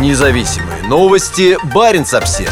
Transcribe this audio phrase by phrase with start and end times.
[0.00, 1.56] Независимые новости.
[1.72, 2.50] Барин обсерва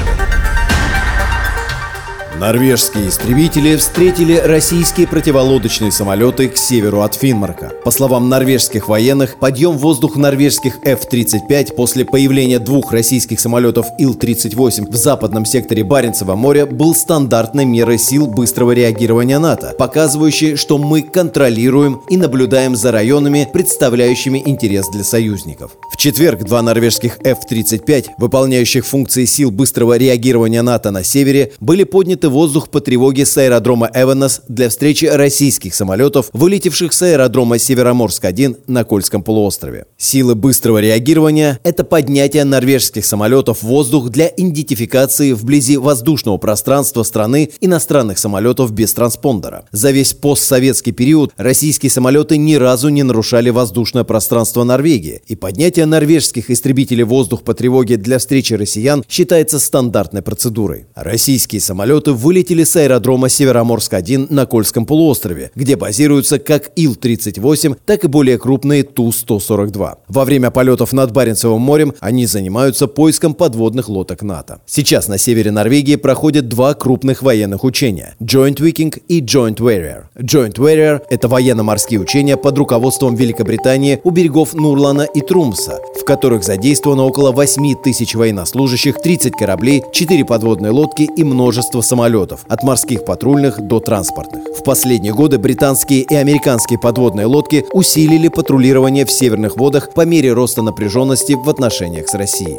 [2.38, 7.72] Норвежские истребители встретили российские противолодочные самолеты к северу от Финмарка.
[7.84, 14.90] По словам норвежских военных, подъем в воздух норвежских F-35 после появления двух российских самолетов Ил-38
[14.90, 21.02] в западном секторе Баренцева моря был стандартной мерой сил быстрого реагирования НАТО, показывающей, что мы
[21.02, 25.72] контролируем и наблюдаем за районами, представляющими интерес для союзников.
[26.02, 32.28] В четверг два норвежских F-35, выполняющих функции сил быстрого реагирования НАТО на севере, были подняты
[32.28, 38.82] воздух по тревоге с аэродрома Эванос для встречи российских самолетов, вылетевших с аэродрома Североморск-1 на
[38.82, 39.86] Кольском полуострове.
[39.96, 47.50] Силы быстрого реагирования– это поднятие норвежских самолетов в воздух для идентификации вблизи воздушного пространства страны
[47.60, 49.66] иностранных самолетов без транспондера.
[49.70, 55.91] За весь постсоветский период российские самолеты ни разу не нарушали воздушное пространство Норвегии, и поднятие
[55.92, 60.86] норвежских истребителей воздух по тревоге для встречи россиян считается стандартной процедурой.
[60.94, 68.08] Российские самолеты вылетели с аэродрома Североморск-1 на Кольском полуострове, где базируются как Ил-38, так и
[68.08, 69.96] более крупные Ту-142.
[70.08, 74.62] Во время полетов над Баренцевым морем они занимаются поиском подводных лодок НАТО.
[74.64, 80.04] Сейчас на севере Норвегии проходят два крупных военных учения– Joint Viking и Joint Warrior.
[80.18, 86.44] Joint Warrior– это военно-морские учения под руководством Великобритании у берегов Нурлана и Трумса, в которых
[86.44, 93.04] задействовано около 8 тысяч военнослужащих, 30 кораблей, 4 подводные лодки и множество самолетов от морских
[93.04, 94.42] патрульных до транспортных.
[94.58, 100.32] В последние годы британские и американские подводные лодки усилили патрулирование в северных водах по мере
[100.32, 102.58] роста напряженности в отношениях с Россией.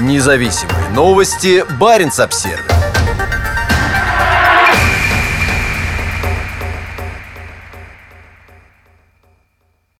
[0.00, 1.64] Независимые новости.
[1.80, 2.75] Барин обсервис